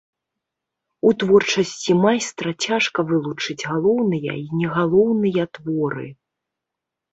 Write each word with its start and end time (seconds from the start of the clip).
У 1.09 1.11
творчасці 1.23 1.91
майстра 2.05 2.49
цяжка 2.67 2.99
вылучыць 3.13 3.59
галоўныя 3.71 4.33
і 4.43 4.49
не 4.65 4.73
галоўныя 4.81 5.49
творы. 5.61 6.11